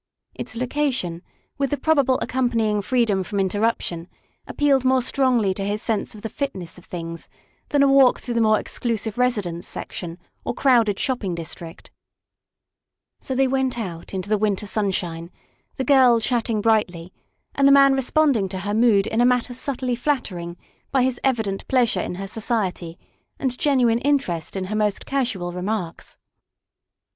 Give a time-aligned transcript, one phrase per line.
[0.33, 1.21] Its location,
[1.59, 4.07] with the probable accompanying freedom from interruption,
[4.47, 7.29] appealed more strongly to his sense of the fitness of things
[7.69, 11.91] than a walk through the more exclusive residence section or crowded shopping district.
[13.19, 13.47] THE SECRETARY OF STATE
[13.79, 15.29] 191 So they went out into the winter sunshine,
[15.75, 17.13] the girl chatting brightly,
[17.53, 20.57] and the man responding to her mood in a manner subtly flattering
[20.89, 22.97] by his evident pleasure in her society
[23.37, 26.17] and genuine interest in her most casual remarks.